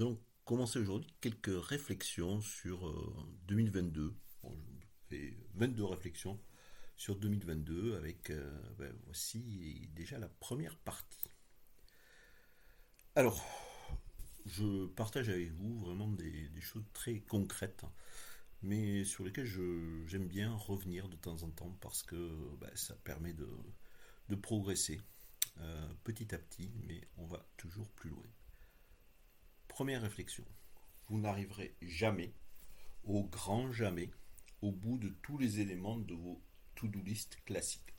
[0.00, 2.90] Donc, commencer aujourd'hui quelques réflexions sur
[3.48, 4.16] 2022.
[4.44, 4.48] Euh,
[4.80, 6.40] je fais 22 réflexions
[6.96, 11.28] sur 2022 avec, euh, ben, voici déjà la première partie.
[13.14, 13.44] Alors,
[14.46, 17.84] je partage avec vous vraiment des, choses très concrètes,
[18.62, 19.52] mais sur lesquelles
[20.06, 24.98] j'aime bien revenir de temps en temps parce que ben, ça permet de, progresser
[25.58, 28.24] euh, petit à petit, mais on va toujours plus loin.
[29.80, 30.44] Première réflexion.
[31.08, 32.34] Vous n'arriverez jamais,
[33.02, 34.10] au grand jamais,
[34.60, 36.38] au bout de tous les éléments de vos
[36.74, 37.94] to-do list classiques.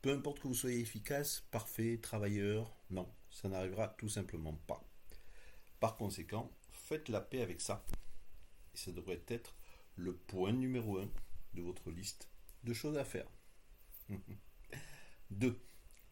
[0.00, 4.82] Peu importe que vous soyez efficace, parfait, travailleur, non, ça n'arrivera tout simplement pas.
[5.78, 7.84] Par conséquent, faites la paix avec ça.
[8.72, 9.54] Ça devrait être
[9.96, 11.10] le point numéro un
[11.52, 12.30] de votre liste
[12.64, 13.28] de choses à faire.
[15.32, 15.60] 2.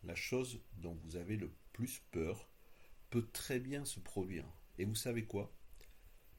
[0.04, 2.49] La chose dont vous avez le plus peur
[3.10, 4.44] peut très bien se produire.
[4.78, 5.52] Et vous savez quoi?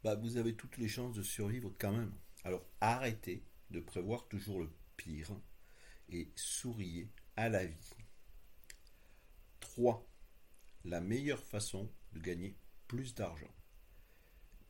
[0.04, 2.14] Bah, Vous avez toutes les chances de survivre quand même.
[2.44, 5.32] Alors arrêtez de prévoir toujours le pire
[6.10, 7.96] et souriez à la vie.
[9.60, 10.08] 3.
[10.86, 13.54] La meilleure façon de gagner plus d'argent.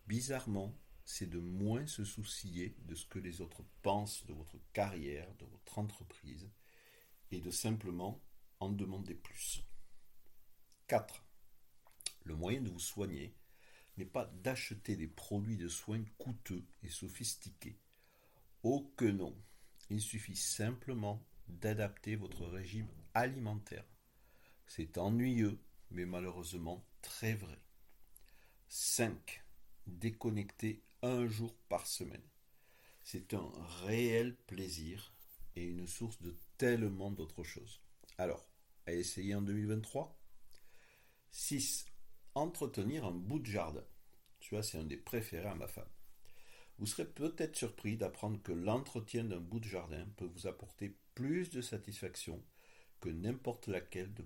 [0.08, 5.34] Bizarrement, c'est de moins se soucier de ce que les autres pensent de votre carrière,
[5.36, 6.50] de votre entreprise,
[7.32, 8.22] et de simplement
[8.60, 9.64] en demander plus.
[10.88, 11.26] 4.
[12.24, 13.34] Le moyen de vous soigner
[13.98, 17.80] n'est pas d'acheter des produits de soins coûteux et sophistiqués.
[18.64, 19.36] Oh que non.
[19.90, 23.86] Il suffit simplement d'adapter votre régime alimentaire.
[24.68, 27.60] C'est ennuyeux, mais malheureusement très vrai.
[28.70, 29.44] 5.
[29.88, 32.22] Déconnecter un jour par semaine.
[33.04, 33.52] C'est un
[33.86, 35.14] réel plaisir
[35.56, 37.82] et une source de tellement d'autres choses.
[38.18, 38.48] Alors,
[38.86, 40.18] à essayer en 2023
[41.32, 41.91] 6.
[42.34, 43.84] Entretenir un bout de jardin.
[44.40, 45.90] Tu vois, c'est un des préférés à ma femme.
[46.78, 51.50] Vous serez peut-être surpris d'apprendre que l'entretien d'un bout de jardin peut vous apporter plus
[51.50, 52.44] de satisfaction
[53.02, 54.24] que n'importe laquelle de,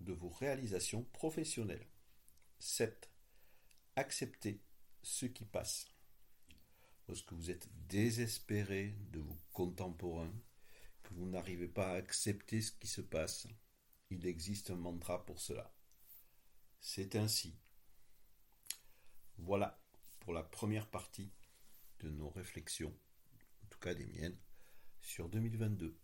[0.00, 1.86] de vos réalisations professionnelles.
[2.58, 3.08] 7.
[3.96, 4.60] Acceptez
[5.02, 5.86] ce qui passe.
[7.08, 10.34] Lorsque vous êtes désespéré de vos contemporains,
[11.04, 13.46] que vous n'arrivez pas à accepter ce qui se passe,
[14.10, 15.72] il existe un mantra pour cela.
[16.86, 17.56] C'est ainsi.
[19.38, 19.80] Voilà
[20.20, 21.32] pour la première partie
[22.00, 22.94] de nos réflexions,
[23.64, 24.36] en tout cas des miennes,
[25.00, 25.96] sur 2022.